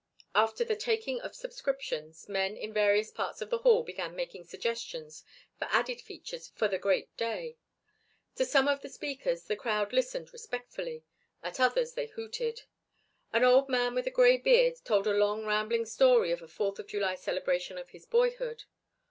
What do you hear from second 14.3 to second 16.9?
beard told a long rambling story of a Fourth of